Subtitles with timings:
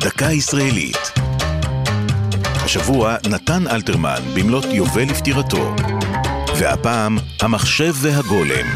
[0.00, 0.96] דקה ישראלית.
[2.64, 5.74] השבוע נתן אלתרמן במלאת יובל לפטירתו.
[6.58, 8.66] והפעם, המחשב והגולם.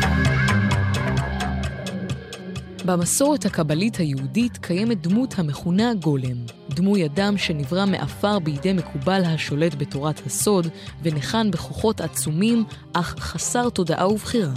[2.85, 6.37] במסורת הקבלית היהודית קיימת דמות המכונה גולם.
[6.71, 10.67] דמוי אדם שנברא מעפר בידי מקובל השולט בתורת הסוד,
[11.03, 14.53] וניחן בכוחות עצומים, אך חסר תודעה ובחירה.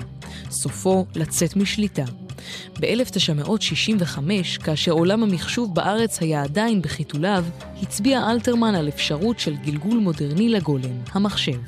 [0.49, 2.24] סופו לצאת משליטה.
[2.79, 4.19] ב-1965,
[4.63, 7.45] כאשר עולם המחשוב בארץ היה עדיין בחיתוליו,
[7.81, 11.59] הצביע אלתרמן על אפשרות של גלגול מודרני לגולם, המחשב.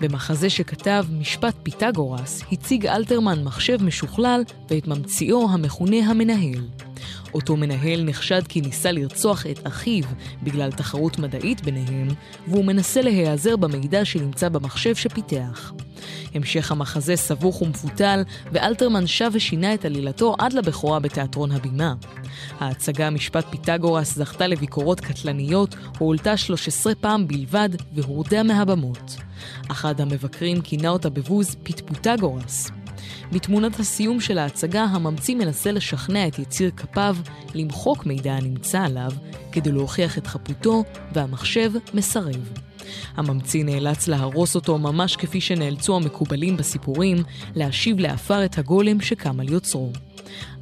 [0.00, 6.60] במחזה שכתב משפט פיתגורס, הציג אלתרמן מחשב משוכלל ואת ממציאו המכונה המנהל.
[7.34, 10.04] אותו מנהל נחשד כי ניסה לרצוח את אחיו
[10.42, 12.08] בגלל תחרות מדעית ביניהם,
[12.48, 15.72] והוא מנסה להיעזר במידע שנמצא במחשב שפיתח.
[16.34, 18.22] המשך המחזה סבוך ומפותל,
[18.52, 21.94] ואלתרמן שב ושינה את עלילתו עד לבכורה בתיאטרון הבימה.
[22.60, 29.16] ההצגה משפט פיתגורס זכתה לביקורות קטלניות, הועלתה 13 פעם בלבד והורדה מהבמות.
[29.68, 32.70] אחד המבקרים כינה אותה בבוז פטפוטגורס.
[33.32, 37.16] בתמונת הסיום של ההצגה, הממציא מנסה לשכנע את יציר כפיו
[37.54, 39.10] למחוק מידע הנמצא עליו,
[39.52, 42.69] כדי להוכיח את חפותו, והמחשב מסרב.
[43.16, 47.16] הממציא נאלץ להרוס אותו ממש כפי שנאלצו המקובלים בסיפורים,
[47.54, 49.92] להשיב לעפר את הגולם שקם על יוצרו.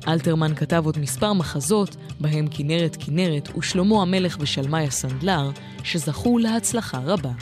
[0.09, 5.51] אלתרמן כתב עוד מספר מחזות, בהם כנרת כנרת ושלמה המלך ושלמי הסנדלר,
[5.85, 7.33] שזכו להצלחה רבה.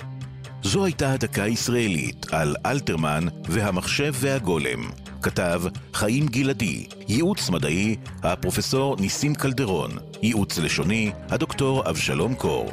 [0.62, 4.90] זו הייתה הדקה הישראלית על אלתרמן והמחשב והגולם.
[5.22, 5.62] כתב
[5.94, 9.90] חיים גלעדי, ייעוץ מדעי הפרופסור ניסים קלדרון,
[10.22, 12.72] ייעוץ לשוני הדוקטור אבשלום קור.